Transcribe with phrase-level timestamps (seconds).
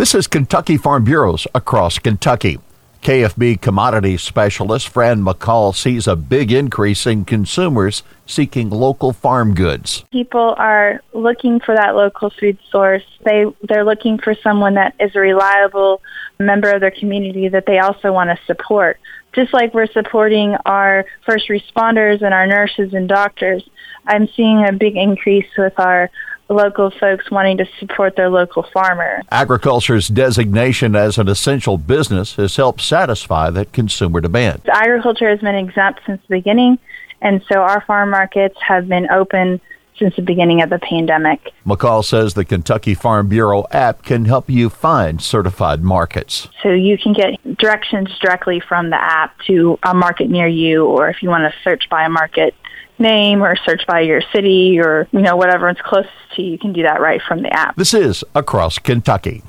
[0.00, 2.58] This is Kentucky Farm Bureau's across Kentucky.
[3.02, 10.06] KFB commodity specialist Fran McCall sees a big increase in consumers seeking local farm goods.
[10.10, 13.02] People are looking for that local food source.
[13.26, 16.00] They they're looking for someone that is a reliable
[16.38, 18.98] member of their community that they also want to support.
[19.34, 23.68] Just like we're supporting our first responders and our nurses and doctors,
[24.06, 26.10] I'm seeing a big increase with our
[26.50, 29.22] local folks wanting to support their local farmer.
[29.30, 34.60] Agriculture's designation as an essential business has helped satisfy that consumer demand.
[34.68, 36.78] Agriculture has been exempt since the beginning,
[37.22, 39.60] and so our farm markets have been open
[40.00, 41.52] since the beginning of the pandemic.
[41.64, 46.48] McCall says the Kentucky Farm Bureau app can help you find certified markets.
[46.62, 51.08] So you can get directions directly from the app to a market near you, or
[51.08, 52.54] if you want to search by a market
[52.98, 56.58] name or search by your city or you know whatever is closest to you, you
[56.58, 57.76] can do that right from the app.
[57.76, 59.42] This is Across Kentucky.